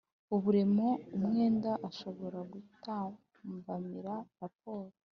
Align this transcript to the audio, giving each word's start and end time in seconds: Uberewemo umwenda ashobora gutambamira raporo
Uberewemo 0.35 0.87
umwenda 1.17 1.71
ashobora 1.89 2.39
gutambamira 2.51 4.13
raporo 4.39 4.89